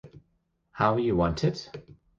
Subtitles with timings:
[0.71, 1.69] How You Want It?